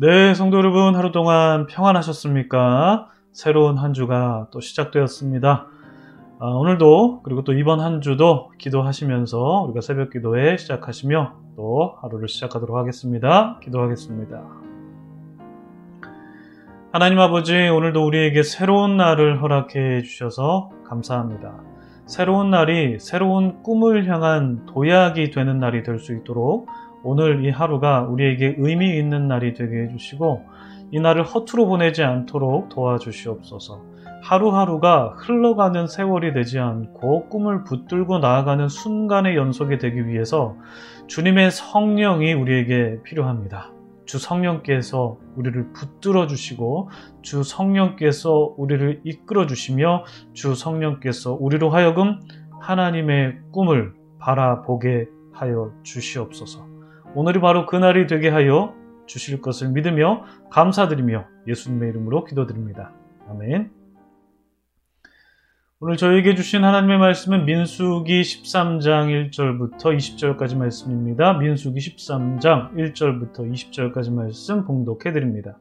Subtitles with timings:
[0.00, 3.08] 네, 성도 여러분, 하루 동안 평안하셨습니까?
[3.32, 5.66] 새로운 한 주가 또 시작되었습니다.
[6.38, 12.76] 아, 오늘도, 그리고 또 이번 한 주도 기도하시면서 우리가 새벽 기도에 시작하시며 또 하루를 시작하도록
[12.76, 13.58] 하겠습니다.
[13.60, 14.40] 기도하겠습니다.
[16.92, 21.56] 하나님 아버지, 오늘도 우리에게 새로운 날을 허락해 주셔서 감사합니다.
[22.06, 26.68] 새로운 날이 새로운 꿈을 향한 도약이 되는 날이 될 수 있도록
[27.08, 30.44] 오늘 이 하루가 우리에게 의미 있는 날이 되게 해주시고
[30.90, 33.80] 이 날을 허투루 보내지 않도록 도와주시옵소서.
[34.24, 40.54] 하루하루가 흘러가는 세월이 되지 않고 꿈을 붙들고 나아가는 순간의 연속이 되기 위해서
[41.06, 43.72] 주님의 성령이 우리에게 필요합니다.
[44.04, 46.90] 주 성령께서 우리를 붙들어 주시고
[47.22, 50.04] 주 성령께서 우리를 이끌어 주시며
[50.34, 52.20] 주 성령께서 우리로 하여금
[52.60, 56.67] 하나님의 꿈을 바라보게 하여 주시옵소서.
[57.14, 58.74] 오늘이 바로 그날이 되게 하여
[59.06, 62.92] 주실 것을 믿으며 감사드리며 예수님의 이름으로 기도드립니다.
[63.28, 63.70] 아멘.
[65.80, 71.34] 오늘 저에게 주신 하나님의 말씀은 민수기 13장 1절부터 20절까지 말씀입니다.
[71.34, 75.56] 민수기 13장 1절부터 20절까지 말씀 봉독해 드립니다.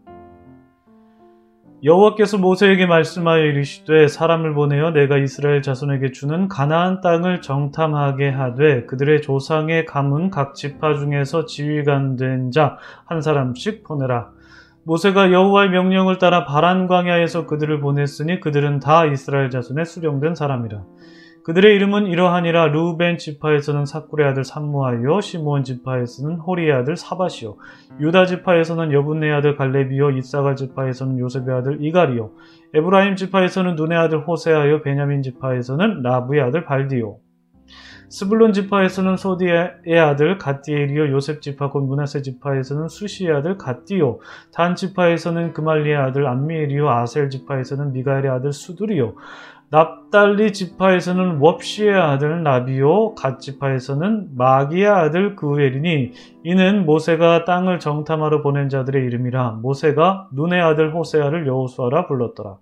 [1.84, 9.22] 여호와께서 모세에게 말씀하여 이르시되 사람을 보내어 내가 이스라엘 자손에게 주는 가나안 땅을 정탐하게 하되 그들의
[9.22, 14.30] 조상의 가문 각 지파 중에서 지휘관 된 자 한 사람씩 보내라.
[14.86, 20.82] 모세가 여호와의 명령을 따라 바란 광야에서 그들을 보냈으니 그들은 다 이스라엘 자손의 수령된 사람이라.
[21.48, 22.68] 그들의 이름은 이러하니라.
[22.68, 27.56] 루벤 지파에서는 사쿠의 아들 삼무하여 시므온 지파에서는 호리의 아들 사바시요
[28.02, 32.32] 유다 지파에서는 여분네 아들 갈레비요 이사갈 지파에서는 요셉의 아들 이갈이요
[32.74, 37.20] 에브라임 지파에서는 눈의 아들 호세하여 베냐민 지파에서는 라브의 아들 발디요.
[38.10, 44.20] 스불론 지파에서는 소디의 아들 갓디엘이요 요셉 지파 곧 문하세 지파에서는 수시의 아들 갓디요
[44.54, 49.16] 단 지파에서는 그말리의 아들 안미엘이요 아셀 지파에서는 미가엘의 아들 수두리요
[49.70, 56.14] 납달리 지파에서는 웁시의 아들 나비오, 갓 지파에서는 마기의 아들 그우엘이니
[56.44, 62.56] 이는 모세가 땅을 정탐하러 보낸 자들의 이름이라 모세가 눈의 아들 호세아를 여호수아라 불렀더라.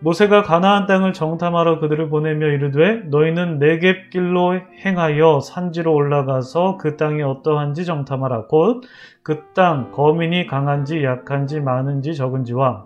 [0.00, 7.22] 모세가 가나안 땅을 정탐하러 그들을 보내며 이르되 너희는 내갭 길로 행하여 산지로 올라가서 그 땅이
[7.22, 8.82] 어떠한지 정탐하라 곧
[9.24, 12.84] 그 땅 거민이 강한지 약한지 많은지 적은지와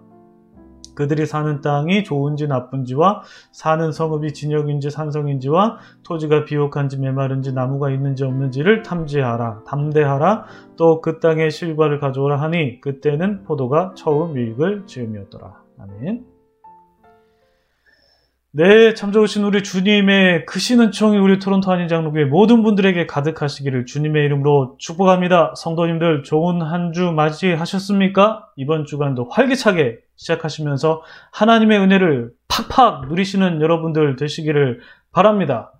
[0.94, 3.22] 그들이 사는 땅이 좋은지 나쁜지와
[3.52, 10.44] 사는 성읍이 진역인지 산성인지와 토지가 비옥한지 메마른지 나무가 있는지 없는지를 탐지하라 담대하라.
[10.76, 15.62] 또 그 땅의 실과를 가져오라 하니 그때는 포도가 처음 유익을 지음이었더라.
[15.78, 16.31] 아멘
[18.54, 24.26] 네, 참 좋으신 우리 주님의 크신 은총이 우리 토론토 한인 장로교회 모든 분들에게 가득하시기를 주님의
[24.26, 25.54] 이름으로 축복합니다.
[25.56, 28.48] 성도님들 좋은 한 주 맞이하셨습니까?
[28.56, 31.02] 이번 주간도 활기차게 시작하시면서
[31.32, 34.80] 하나님의 은혜를 팍팍 누리시는 여러분들 되시기를
[35.12, 35.72] 바랍니다.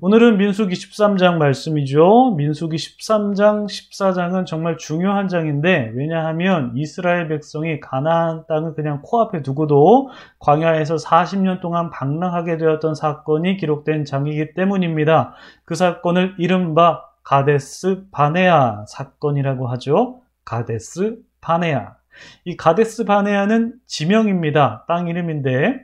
[0.00, 2.34] 오늘은 민수기 13장 말씀이죠.
[2.36, 10.96] 민수기 13장, 14장은 정말 중요한 장인데 왜냐하면 이스라엘 백성이 가나안 땅을 그냥 코앞에 두고도 광야에서
[10.96, 15.34] 40년 동안 방랑하게 되었던 사건이 기록된 장이기 때문입니다.
[15.64, 20.20] 그 사건을 이른바 가데스 바네아 사건이라고 하죠.
[20.44, 21.96] 가데스 바네아.
[22.44, 24.84] 이 가데스 바네아는 지명입니다.
[24.86, 25.80] 땅 이름인데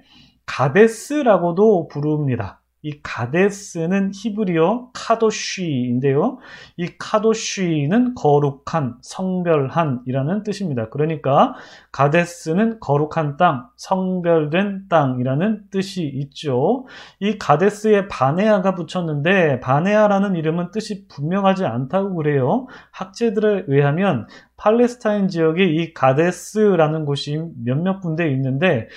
[0.46, 2.60] 가데스라고도 부릅니다.
[2.84, 6.36] 이 가데스는 히브리어 카도쉬인데요.
[6.76, 10.90] 이 카도쉬는 거룩한, 성별한이라는 뜻입니다.
[10.90, 11.54] 그러니까
[11.92, 16.84] 가데스는 거룩한 땅, 성별된 땅이라는 뜻이 있죠.
[17.20, 22.66] 이 가데스에 바네아가 붙였는데 바네아라는 이름은 뜻이 분명하지 않다고 그래요.
[22.90, 24.26] 학자들에 의하면
[24.58, 28.88] 팔레스타인 지역에 이 가데스라는 곳이 몇몇 군데 있는데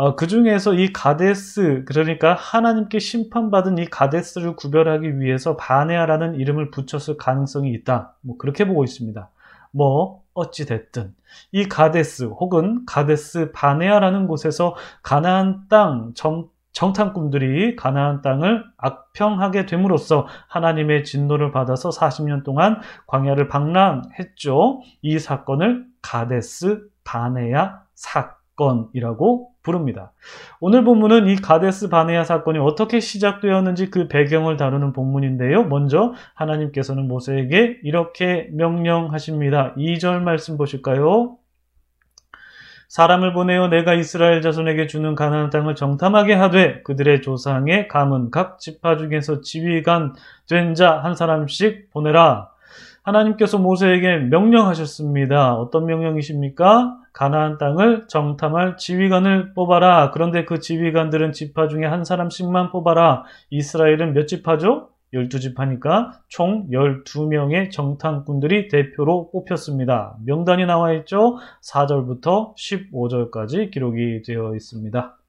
[0.00, 7.18] 어, 그 중에서 이 가데스, 그러니까 하나님께 심판받은 이 가데스를 구별하기 위해서 바네아라는 이름을 붙였을
[7.18, 8.14] 가능성이 있다.
[8.22, 9.28] 뭐 그렇게 보고 있습니다.
[9.72, 11.14] 뭐 어찌됐든
[11.52, 21.04] 이 가데스 혹은 가데스 바네아라는 곳에서 가나안 땅 정, 정탐꾼들이 가나안 땅을 악평하게 됨으로써 하나님의
[21.04, 24.80] 진노를 받아서 40년 동안 광야를 방랑했죠.
[25.02, 28.39] 이 사건을 가데스 바네아 사건
[28.92, 30.12] 이라고 부릅니다.
[30.60, 35.64] 오늘 본문은 이 가데스 바네아 사건이 어떻게 시작되었는지 그 배경을 다루는 본문인데요.
[35.64, 39.74] 먼저 하나님께서는 모세에게 이렇게 명령하십니다.
[39.76, 41.36] 2절 말씀 보실까요?
[42.88, 48.96] 사람을 보내어 내가 이스라엘 자손에게 주는 가나안 땅을 정탐하게 하되 그들의 조상의 가문 각 지파
[48.96, 50.14] 중에서 지휘관
[50.48, 52.48] 된 자 한 사람씩 보내라.
[53.02, 55.54] 하나님께서 모세에게 명령하셨습니다.
[55.54, 56.96] 어떤 명령이십니까?
[57.12, 60.10] 가나안 땅을 정탐할 지휘관을 뽑아라.
[60.12, 63.24] 그런데 그 지휘관들은 지파 중에 한 사람씩만 뽑아라.
[63.50, 64.88] 이스라엘은 몇 지파죠?
[65.12, 70.16] 12지파니까 총 12명의 정탐꾼들이 대표로 뽑혔습니다.
[70.24, 71.38] 명단이 나와 있죠?
[71.62, 75.19] 4절부터 15절까지 기록이 되어 있습니다.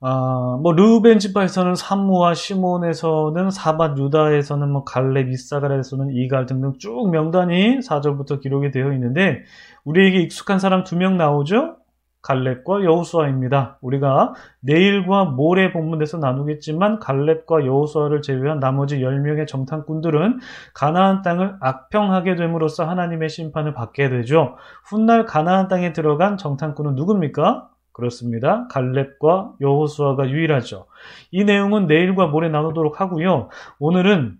[0.00, 7.80] 아, 뭐 르우벤 지파에서는 삼무와 시몬에서는 사밧 유다에서는 뭐 갈렙 이사갈에서는 이갈 등등 쭉 명단이
[7.80, 9.42] 4절부터 기록이 되어 있는데
[9.84, 11.76] 우리에게 익숙한 사람 두 명 나오죠?
[12.22, 13.78] 갈렙과 여호수아입니다.
[13.80, 20.38] 우리가 내일과 모레 본문에서 나누겠지만 갈렙과 여호수아를 제외한 나머지 10명의 정탐꾼들은
[20.74, 24.56] 가나안 땅을 악평하게 됨으로써 하나님의 심판을 받게 되죠.
[24.84, 27.68] 훗날 가나안 땅에 들어간 정탐꾼은 누굽니까?
[27.98, 28.68] 그렇습니다.
[28.68, 30.86] 갈렙과 여호수아가 유일하죠.
[31.32, 33.48] 이 내용은 내일과 모레 나누도록 하고요.
[33.80, 34.38] 오늘은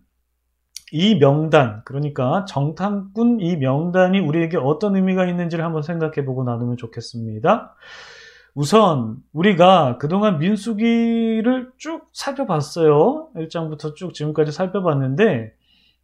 [0.93, 7.75] 이 명단, 그러니까 정탐꾼 이 명단이 우리에게 어떤 의미가 있는지를 한번 생각해 보고 나누면 좋겠습니다.
[8.55, 13.31] 우선 우리가 그동안 민수기를 쭉 살펴봤어요.
[13.35, 15.53] 1장부터 쭉 지금까지 살펴봤는데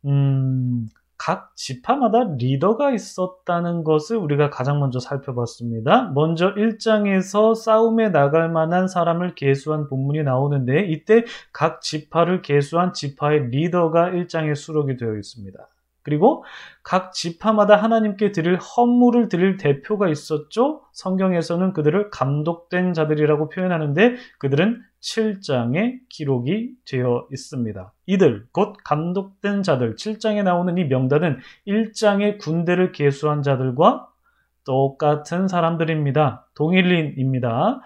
[0.07, 0.84] 음,
[1.25, 6.11] 각 지파마다 리더가 있었다는 것을 우리가 가장 먼저 살펴봤습니다.
[6.15, 14.11] 먼저 1장에서 싸움에 나갈 만한 사람을 계수한 본문이 나오는데 이때 각 지파를 계수한 지파의 리더가
[14.11, 15.67] 1장에 수록이 되어 있습니다.
[16.05, 16.45] 그리고
[16.83, 20.83] 각 지파마다 하나님께 드릴 헌물을 드릴 대표가 있었죠.
[20.93, 27.93] 성경에서는 그들을 감독된 자들이라고 표현하는데 그들은 7장에 기록이 되어 있습니다.
[28.07, 34.09] 이들, 곧 감독된 자들, 7장에 나오는 이 명단은 1장의 군대를 계수한 자들과
[34.65, 36.47] 똑같은 사람들입니다.
[36.55, 37.81] 동일인입니다.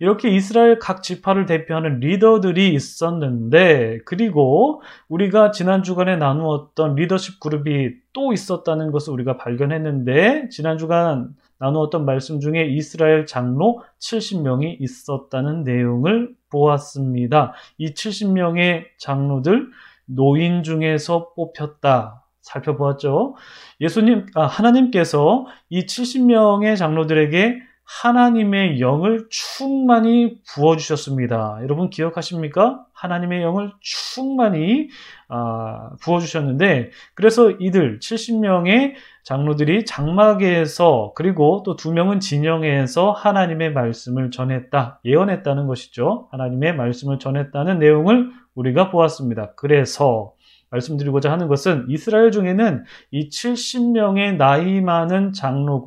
[0.00, 8.32] 이렇게 이스라엘 각 지파를 대표하는 리더들이 있었는데, 그리고 우리가 지난 주간에 나누었던 리더십 그룹이 또
[8.32, 17.52] 있었다는 것을 우리가 발견했는데, 지난 주간 나누었던 말씀 중에 이스라엘 장로 70명이 있었다는 내용을 보았습니다.
[17.78, 19.68] 이 70명의 장로들
[20.06, 22.23] 노인 중에서 뽑혔다.
[22.44, 23.34] 살펴보았죠.
[23.80, 31.58] 예수님, 아, 하나님께서 이 70명의 장로들에게 하나님의 영을 충만히 부어주셨습니다.
[31.62, 32.82] 여러분 기억하십니까?
[32.94, 34.88] 하나님의 영을 충만히
[35.28, 38.94] 아, 부어주셨는데, 그래서 이들 70명의
[39.24, 46.28] 장로들이 장막에서 그리고 또 두 명은 진영에서 하나님의 말씀을 전했다, 예언했다는 것이죠.
[46.30, 49.52] 하나님의 말씀을 전했다는 내용을 우리가 보았습니다.
[49.56, 50.33] 그래서
[50.74, 55.84] 말씀드리고자 하는 것은 이스라엘 중에는 이 70명의 나이 많은 장로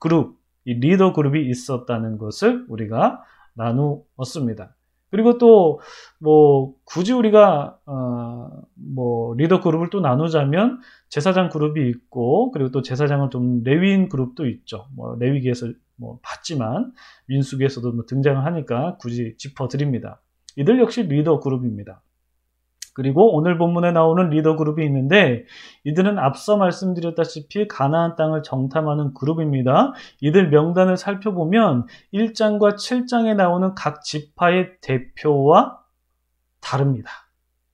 [0.00, 3.22] 그룹, 이 리더 그룹이 있었다는 것을 우리가
[3.54, 4.74] 나누었습니다.
[5.10, 5.80] 그리고 또
[6.18, 8.32] 뭐 굳이 우리가 어
[8.94, 14.86] 뭐 리더 그룹을 또 나누자면 제사장 그룹이 있고 그리고 또 제사장은 좀 레위인 그룹도 있죠.
[14.94, 16.92] 뭐 레위기에서 뭐 봤지만
[17.26, 20.20] 민수기에서도 뭐 등장을 하니까 굳이 짚어 드립니다.
[20.56, 22.02] 이들 역시 리더 그룹입니다.
[22.94, 25.44] 그리고 오늘 본문에 나오는 리더 그룹이 있는데
[25.84, 29.92] 이들은 앞서 말씀드렸다시피 가나안 땅을 정탐하는 그룹입니다.
[30.20, 35.78] 이들 명단을 살펴보면 1장과 7장에 나오는 각 지파의 대표와
[36.60, 37.10] 다릅니다.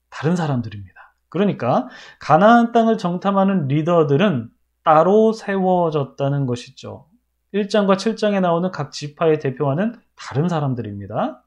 [0.09, 0.95] 다른 사람들입니다.
[1.29, 1.89] 그러니까
[2.21, 4.49] 가나안 땅을 정탐하는 리더들은
[4.85, 7.07] 따로 세워졌다는 것이죠.
[7.55, 11.43] 1장과 7장에 나오는 각 지파의 대표와는 다른 사람들입니다.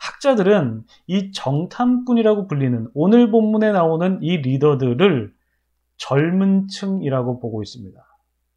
[0.00, 5.32] 학자들은 이 정탐꾼이라고 불리는 오늘 본문에 나오는 이 리더들을
[5.96, 8.00] 젊은 층이라고 보고 있습니다.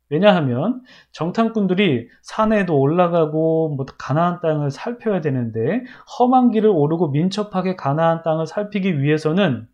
[0.09, 0.81] 왜냐하면
[1.13, 5.83] 정탐꾼들이 산에도 올라가고 뭐 가나안 땅을 살펴야 되는데
[6.19, 9.67] 험한 길을 오르고 민첩하게 가나안 땅을 살피기 위해서는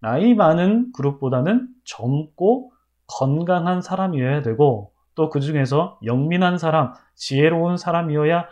[0.00, 2.72] 나이 많은 그룹보다는 젊고
[3.06, 8.44] 건강한 사람이어야 되고 또 그 중에서 영민한 사람, 지혜로운 사람이어야 어,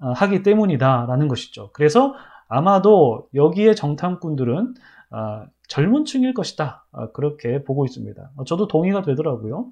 [0.00, 1.70] 하기 때문이다라는 것이죠.
[1.72, 2.14] 그래서
[2.48, 4.74] 아마도 여기에 정탐꾼들은
[5.12, 6.86] 어, 젊은 층일 것이다.
[6.92, 8.30] 어, 그렇게 보고 있습니다.
[8.46, 9.70] 저도 동의가 되더라고요.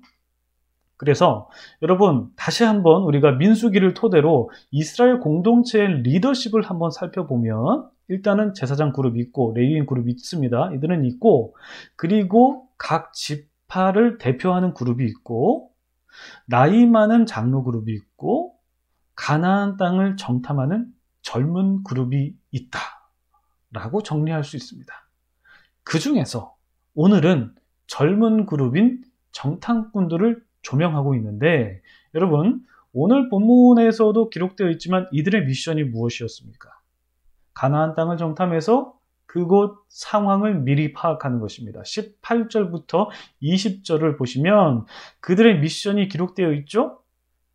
[0.97, 1.49] 그래서
[1.80, 9.52] 여러분 다시 한번 우리가 민수기를 토대로 이스라엘 공동체의 리더십을 한번 살펴보면 일단은 제사장 그룹이 있고
[9.54, 10.73] 레위인 그룹이 있습니다.
[10.75, 11.54] 이들은 있고
[11.94, 15.70] 그리고 각 지파를 대표하는 그룹이 있고
[16.47, 18.58] 나이 많은 장로 그룹이 있고
[19.19, 20.87] 가나안 땅을 정탐하는
[21.23, 22.79] 젊은 그룹이 있다
[23.73, 24.95] 라고 정리할 수 있습니다.
[25.83, 26.55] 그 중에서
[26.95, 27.53] 오늘은
[27.89, 31.83] 젊은 그룹인 정탐꾼들을 조명하고 있는데
[32.15, 36.71] 여러분 오늘 본문에서도 기록되어 있지만 이들의 미션이 무엇이었습니까?
[37.55, 38.95] 가나안 땅을 정탐해서
[39.27, 41.83] 그 그곳 상황을 미리 파악하는 것입니다.
[41.83, 43.09] 18절부터
[43.43, 44.87] 20절을 보시면
[45.21, 47.03] 그들의 미션이 기록되어 있죠?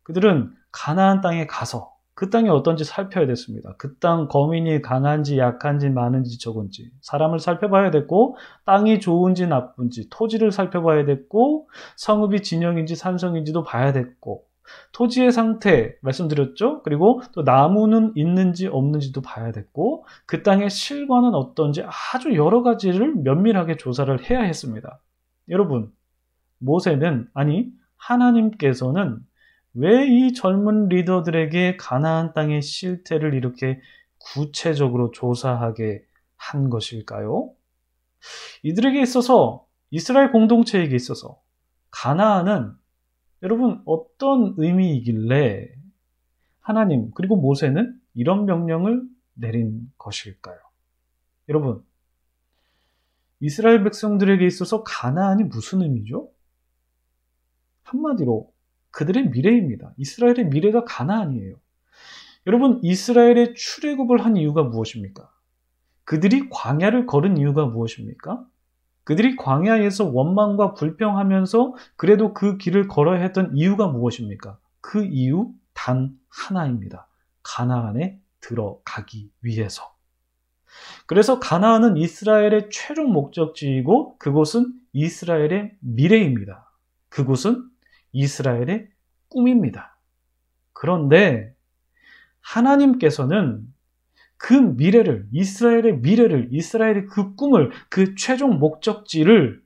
[0.02, 3.74] 그들은 가나안 땅에 가서 그 땅이 어떤지 살펴야 됐습니다.
[3.76, 11.04] 그 땅 거민이 강한지 약한지 많은지 적은지 사람을 살펴봐야 됐고 땅이 좋은지 나쁜지 토지를 살펴봐야
[11.04, 14.44] 됐고 성읍이 진영인지 산성인지도 봐야 됐고
[14.92, 16.82] 토지의 상태 말씀드렸죠.
[16.82, 23.76] 그리고 또 나무는 있는지 없는지도 봐야 됐고 그 땅의 실과는 어떤지 아주 여러 가지를 면밀하게
[23.76, 25.00] 조사를 해야 했습니다.
[25.50, 25.92] 여러분
[26.58, 29.20] 모세는 아니 하나님께서는
[29.74, 33.80] 왜 이 젊은 리더들에게 가나안 땅의 실태를 이렇게
[34.18, 36.04] 구체적으로 조사하게
[36.36, 37.52] 한 것일까요?
[38.62, 41.40] 이들에게 있어서 이스라엘 공동체에게 있어서
[41.90, 42.72] 가나안은
[43.42, 45.68] 여러분 어떤 의미이길래
[46.60, 49.02] 하나님 그리고 모세는 이런 명령을
[49.34, 50.58] 내린 것일까요?
[51.48, 51.84] 여러분
[53.40, 56.30] 이스라엘 백성들에게 있어서 가나안이 무슨 의미죠?
[57.82, 58.53] 한마디로
[58.94, 59.92] 그들의 미래입니다.
[59.96, 61.56] 이스라엘의 미래가 가나안이에요.
[62.46, 65.30] 여러분, 이스라엘의 출애굽을 한 이유가 무엇입니까?
[66.04, 68.46] 그들이 광야를 걸은 이유가 무엇입니까?
[69.02, 74.58] 그들이 광야에서 원망과 불평하면서 그래도 그 길을 걸어야 했던 이유가 무엇입니까?
[74.80, 77.08] 그 이유 단 하나입니다.
[77.42, 79.92] 가나안에 들어가기 위해서.
[81.06, 86.70] 그래서 가나안은 이스라엘의 최종 목적지이고 그곳은 이스라엘의 미래입니다.
[87.08, 87.73] 그곳은
[88.14, 88.88] 이스라엘의
[89.28, 89.98] 꿈입니다.
[90.72, 91.54] 그런데
[92.40, 93.66] 하나님께서는
[94.36, 99.62] 그 미래를, 이스라엘의 미래를, 이스라엘의 그 꿈을, 그 최종 목적지를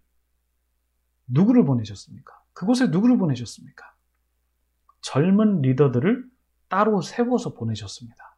[1.26, 2.32] 누구를 보내셨습니까?
[2.52, 3.84] 그곳에 누구를 보내셨습니까?
[5.00, 6.24] 젊은 리더들을
[6.68, 8.36] 따로 세워서 보내셨습니다.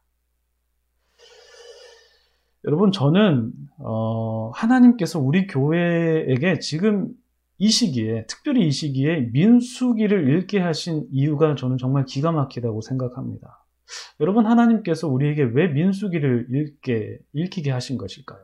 [2.65, 7.09] 여러분, 저는, 어, 하나님께서 우리 교회에게 지금
[7.63, 13.63] 이 시기에, 특별히 이 시기에 민수기를 읽게 하신 이유가 저는 정말 기가 막히다고 생각합니다.
[14.19, 18.43] 여러분, 하나님께서 우리에게 왜 민수기를 읽게, 읽히게 하신 것일까요?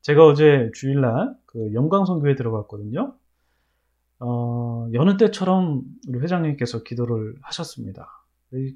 [0.00, 3.14] 제가 어제 주일날 그 영광성교에 들어갔거든요.
[4.20, 8.08] 어, 여느 때처럼 우리 회장님께서 기도를 하셨습니다.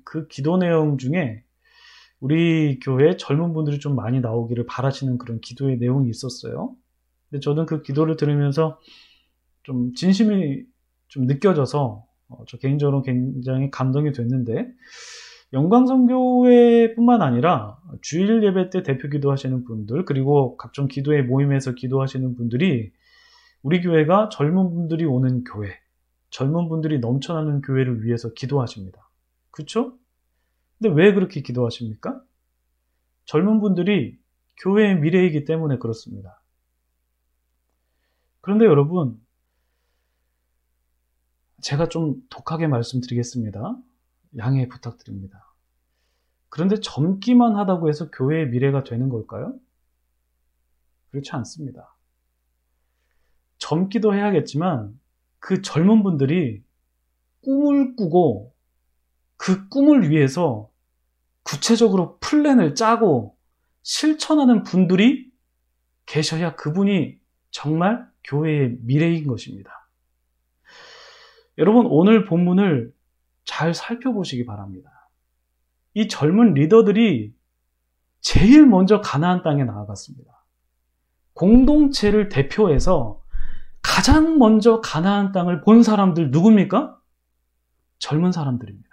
[0.04, 1.44] 그 기도 내용 중에
[2.20, 6.76] 우리 교회 젊은 분들이 좀 많이 나오기를 바라시는 그런 기도의 내용이 있었어요.
[7.32, 8.78] 근데 저는 그 기도를 들으면서
[9.62, 10.64] 좀 진심이
[11.08, 14.68] 좀 느껴져서 어, 저 개인적으로 굉장히 감동이 됐는데
[15.54, 22.92] 영광성교회뿐만 아니라 주일 예배 때 대표 기도하시는 분들 그리고 각종 기도회 모임에서 기도하시는 분들이
[23.62, 25.70] 우리 교회가 젊은 분들이 오는 교회,
[26.30, 29.08] 젊은 분들이 넘쳐나는 교회를 위해서 기도하십니다.
[29.50, 29.96] 그렇죠?
[30.78, 32.20] 근데 왜 그렇게 기도하십니까?
[33.24, 34.18] 젊은 분들이
[34.62, 36.41] 교회의 미래이기 때문에 그렇습니다.
[38.42, 39.18] 그런데 여러분,
[41.62, 43.76] 제가 좀 독하게 말씀드리겠습니다.
[44.36, 45.54] 양해 부탁드립니다.
[46.48, 49.54] 그런데 젊기만 하다고 해서 교회의 미래가 되는 걸까요?
[51.10, 51.96] 그렇지 않습니다.
[53.58, 54.98] 젊기도 해야겠지만
[55.38, 56.64] 그 젊은 분들이
[57.42, 58.52] 꿈을 꾸고
[59.36, 60.68] 그 꿈을 위해서
[61.44, 63.36] 구체적으로 플랜을 짜고
[63.82, 65.30] 실천하는 분들이
[66.06, 67.21] 계셔야 그분이
[67.52, 69.88] 정말 교회의 미래인 것입니다.
[71.58, 72.92] 여러분, 오늘 본문을
[73.44, 74.90] 잘 살펴보시기 바랍니다.
[75.94, 77.34] 이 젊은 리더들이
[78.20, 80.32] 제일 먼저 가나안 땅에 나아갔습니다.
[81.34, 83.22] 공동체를 대표해서
[83.82, 86.98] 가장 먼저 가나안 땅을 본 사람들 누굽니까?
[87.98, 88.88] 젊은 사람들입니다.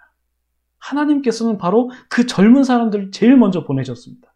[0.78, 4.34] 하나님께서는 바로 그 젊은 사람들을 제일 먼저 보내셨습니다.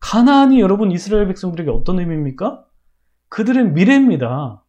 [0.00, 2.63] 가나안이 여러분 이스라엘 백성들에게 어떤 의미입니까?
[3.34, 4.62] 그들의 미래입니다.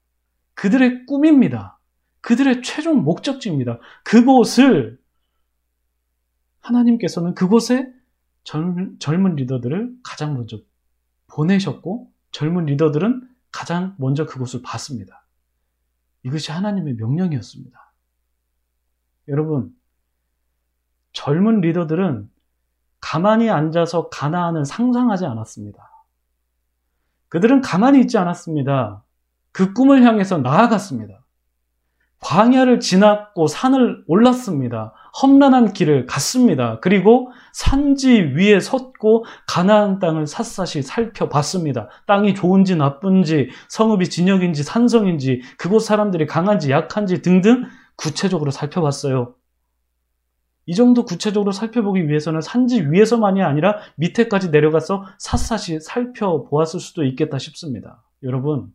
[0.56, 1.78] 그들의 꿈입니다.
[2.22, 3.78] 그들의 최종 목적지입니다.
[4.04, 5.00] 그곳을
[6.62, 7.94] 하나님께서는 그곳에
[8.44, 10.58] 젊은, 젊은 리더들을 가장 먼저
[11.28, 15.28] 보내셨고 젊은 리더들은 가장 먼저 그곳을 봤습니다.
[16.24, 17.94] 이것이 하나님의 명령이었습니다.
[19.28, 19.76] 여러분,
[21.14, 22.32] 젊은 리더들은
[23.00, 25.95] 가만히 앉아서 가나안을 상상하지 않았습니다.
[27.36, 29.04] 그들은 가만히 있지 않았습니다.
[29.52, 31.26] 그 꿈을 향해서 나아갔습니다.
[32.22, 34.94] 광야를 지났고 산을 올랐습니다.
[35.22, 36.80] 험난한 길을 갔습니다.
[36.80, 41.90] 그리고 산지 위에 섰고 가나안 땅을 샅샅이 살펴봤습니다.
[42.08, 47.66] 땅이 좋은지 나쁜지, 성읍이 진역인지 산성인지, 그곳 사람들이 강한지 약한지 등등
[47.98, 49.36] 구체적으로 살펴봤어요.
[50.68, 58.04] 이 정도 구체적으로 살펴보기 위해서는 산지 위에서만이 아니라 밑에까지 내려가서 샅샅이 살펴보았을 수도 있겠다 싶습니다.
[58.24, 58.74] 여러분,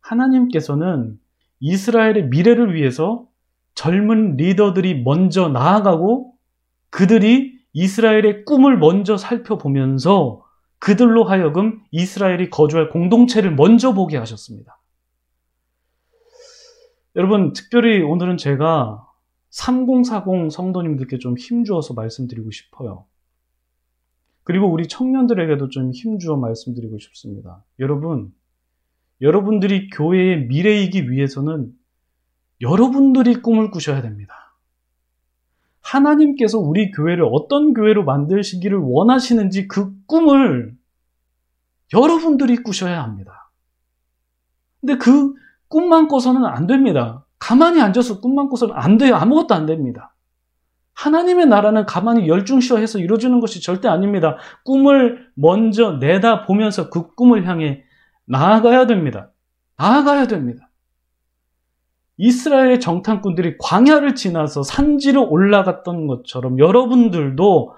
[0.00, 1.18] 하나님께서는
[1.60, 3.26] 이스라엘의 미래를 위해서
[3.74, 6.34] 젊은 리더들이 먼저 나아가고
[6.90, 10.44] 그들이 이스라엘의 꿈을 먼저 살펴보면서
[10.78, 14.78] 그들로 하여금 이스라엘이 거주할 공동체를 먼저 보게 하셨습니다.
[17.16, 19.06] 여러분, 특별히 오늘은 제가
[19.50, 23.06] 3040 성도님들께 좀 힘주어서 말씀드리고 싶어요.
[24.44, 27.64] 그리고 우리 청년들에게도 좀 힘주어 말씀드리고 싶습니다.
[27.80, 28.32] 여러분,
[29.20, 31.72] 여러분들이 교회의 미래이기 위해서는
[32.60, 34.56] 여러분들이 꿈을 꾸셔야 됩니다.
[35.80, 40.76] 하나님께서 우리 교회를 어떤 교회로 만드시기를 원하시는지 그 꿈을
[41.92, 43.50] 여러분들이 꾸셔야 합니다.
[44.80, 45.34] 근데 그
[45.68, 47.25] 꿈만 꿔서는 안 됩니다.
[47.38, 49.14] 가만히 앉아서 꿈만 꿔서는 안 돼요.
[49.16, 50.14] 아무것도 안 됩니다.
[50.94, 54.38] 하나님의 나라는 가만히 열중시어해서 이루어지는 것이 절대 아닙니다.
[54.64, 57.82] 꿈을 먼저 내다 보면서 그 꿈을 향해
[58.24, 59.30] 나아가야 됩니다.
[59.76, 60.70] 나아가야 됩니다.
[62.16, 67.74] 이스라엘의 정탐꾼들이 광야를 지나서 산지로 올라갔던 것처럼 여러분들도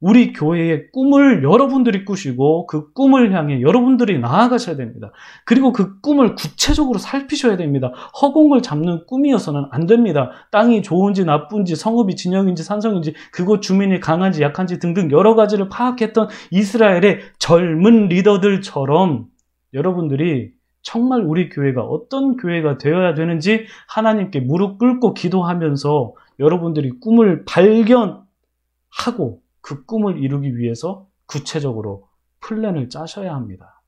[0.00, 5.10] 우리 교회의 꿈을 여러분들이 꾸시고 그 꿈을 향해 여러분들이 나아가셔야 됩니다.
[5.44, 7.92] 그리고 그 꿈을 구체적으로 살피셔야 됩니다.
[8.20, 10.30] 허공을 잡는 꿈이어서는 안 됩니다.
[10.52, 17.20] 땅이 좋은지 나쁜지 성읍이 진영인지 산성인지 그곳 주민이 강한지 약한지 등등 여러 가지를 파악했던 이스라엘의
[17.40, 19.26] 젊은 리더들처럼
[19.74, 20.52] 여러분들이
[20.82, 29.84] 정말 우리 교회가 어떤 교회가 되어야 되는지 하나님께 무릎 꿇고 기도하면서 여러분들이 꿈을 발견하고 그
[29.84, 32.08] 꿈을 이루기 위해서 구체적으로
[32.40, 33.82] 플랜을 짜셔야 합니다.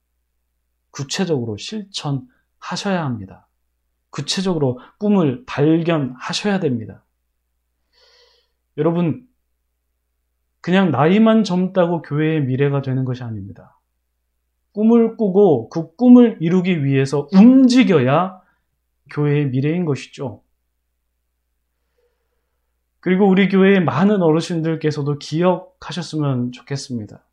[0.90, 3.48] 구체적으로 실천하셔야 합니다.
[4.10, 7.04] 구체적으로 꿈을 발견하셔야 됩니다.
[8.76, 9.26] 여러분,
[10.60, 13.78] 그냥 나이만 젊다고 교회의 미래가 되는 것이 아닙니다.
[14.72, 18.40] 꿈을 꾸고 그 꿈을 이루기 위해서 움직여야
[19.10, 20.42] 교회의 미래인 것이죠.
[23.00, 27.24] 그리고 우리 교회의 많은 어르신들께서도 기억하셨으면 좋겠습니다.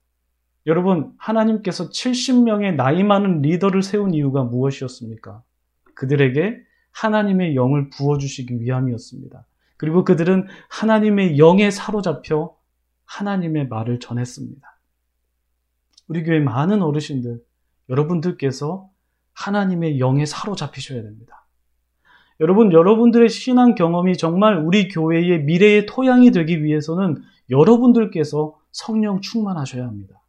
[0.65, 5.43] 여러분, 하나님께서 70명의 나이 많은 리더를 세운 이유가 무엇이었습니까?
[5.93, 6.57] 그들에게
[6.91, 9.45] 하나님의 영을 부어주시기 위함이었습니다.
[9.77, 12.55] 그리고 그들은 하나님의 영에 사로잡혀
[13.05, 14.79] 하나님의 말을 전했습니다.
[16.07, 17.41] 우리 교회 많은 어르신들,
[17.89, 18.89] 여러분들께서
[19.33, 21.46] 하나님의 영에 사로잡히셔야 됩니다.
[22.39, 30.21] 여러분, 여러분들의 신앙 경험이 정말 우리 교회의 미래의 토양이 되기 위해서는 여러분들께서 성령 충만하셔야 합니다.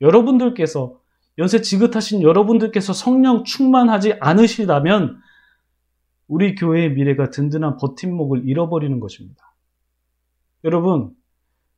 [0.00, 0.98] 여러분들께서
[1.38, 5.18] 연세 지긋하신 여러분들께서 성령 충만하지 않으시다면
[6.26, 9.54] 우리 교회의 미래가 든든한 버팀목을 잃어버리는 것입니다.
[10.64, 11.10] 여러분,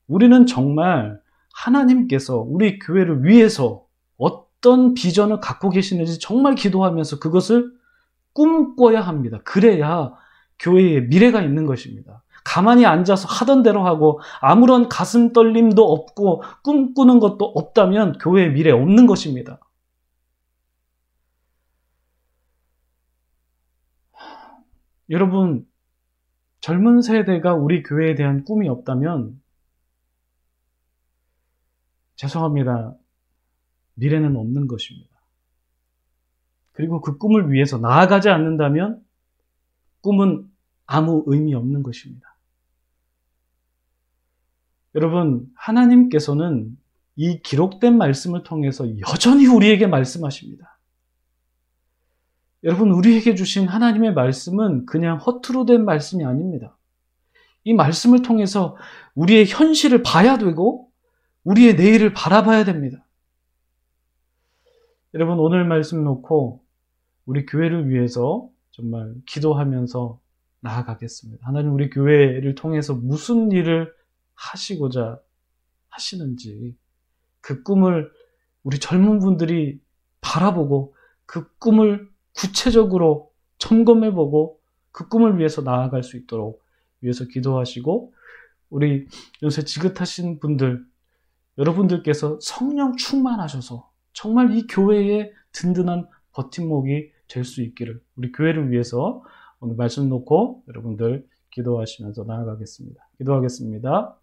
[0.06, 1.20] 우리는 정말
[1.52, 7.72] 하나님께서 우리 교회를 위해서 어떤 비전을 갖고 계시는지 정말 기도하면서 그것을
[8.34, 9.40] 꿈꿔야 합니다.
[9.44, 10.12] 그래야
[10.58, 12.22] 교회에 미래가 있는 것입니다.
[12.44, 19.06] 가만히 앉아서 하던 대로 하고 아무런 가슴 떨림도 없고 꿈꾸는 것도 없다면 교회에 미래 없는
[19.06, 19.58] 것입니다.
[25.10, 25.66] 여러분,
[26.60, 29.40] 젊은 세대가 우리 교회에 대한 꿈이 없다면
[32.16, 32.94] 죄송합니다.
[33.94, 35.13] 미래는 없는 것입니다.
[36.74, 39.00] 그리고 그 꿈을 위해서 나아가지 않는다면
[40.02, 40.46] 꿈은
[40.86, 42.36] 아무 의미 없는 것입니다.
[44.96, 46.76] 여러분, 하나님께서는
[47.16, 50.78] 이 기록된 말씀을 통해서 여전히 우리에게 말씀하십니다.
[52.64, 56.76] 여러분, 우리에게 주신 하나님의 말씀은 그냥 허투루 된 말씀이 아닙니다.
[57.62, 58.76] 이 말씀을 통해서
[59.14, 60.90] 우리의 현실을 봐야 되고,
[61.44, 63.06] 우리의 내일을 바라봐야 됩니다.
[65.14, 66.63] 여러분, 오늘 말씀 놓고
[67.26, 70.20] 우리 교회를 위해서 정말 기도하면서
[70.60, 71.46] 나아가겠습니다.
[71.46, 73.92] 하나님 우리 교회를 통해서 무슨 일을
[74.34, 75.20] 하시고자
[75.88, 76.76] 하시는지
[77.40, 78.10] 그 꿈을
[78.62, 79.80] 우리 젊은 분들이
[80.20, 80.94] 바라보고
[81.26, 84.58] 그 꿈을 구체적으로 점검해보고
[84.90, 86.62] 그 꿈을 위해서 나아갈 수 있도록
[87.00, 88.12] 위해서 기도하시고
[88.70, 89.06] 우리
[89.42, 90.84] 요새 지긋하신 분들
[91.58, 99.22] 여러분들께서 성령 충만하셔서 정말 이 교회의 든든한 버팀목이 될 수 있기를 우리 교회를 위해서
[99.60, 103.08] 오늘 말씀 놓고 여러분들 기도하시면서 나아가겠습니다.
[103.18, 104.18] 기도하겠습니다.